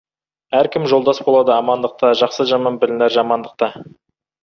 [0.61, 3.75] Әркім жолдас болады амандықта, жақсы-жаман білінер жамандықта.